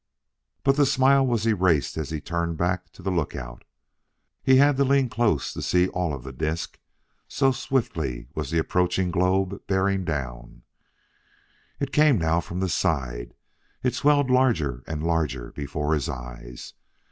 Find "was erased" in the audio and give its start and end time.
1.27-1.95